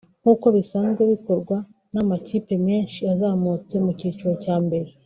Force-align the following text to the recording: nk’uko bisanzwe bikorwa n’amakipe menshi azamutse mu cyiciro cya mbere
nk’uko 0.21 0.45
bisanzwe 0.55 1.01
bikorwa 1.13 1.57
n’amakipe 1.93 2.53
menshi 2.67 2.99
azamutse 3.13 3.73
mu 3.83 3.91
cyiciro 3.97 4.33
cya 4.45 4.55
mbere 4.65 4.89